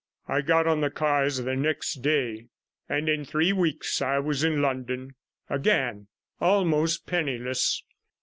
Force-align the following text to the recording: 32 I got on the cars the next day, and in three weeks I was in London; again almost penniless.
32 0.25 0.35
I 0.35 0.41
got 0.47 0.65
on 0.65 0.81
the 0.81 0.89
cars 0.89 1.37
the 1.37 1.55
next 1.55 2.01
day, 2.01 2.47
and 2.89 3.07
in 3.07 3.23
three 3.23 3.53
weeks 3.53 4.01
I 4.01 4.17
was 4.17 4.43
in 4.43 4.59
London; 4.59 5.13
again 5.47 6.07
almost 6.39 7.05
penniless. 7.05 7.83